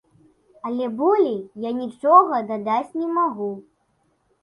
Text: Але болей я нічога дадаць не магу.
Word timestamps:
Але 0.69 0.87
болей 1.01 1.37
я 1.69 1.75
нічога 1.83 2.43
дадаць 2.51 2.89
не 2.99 3.15
магу. 3.23 3.55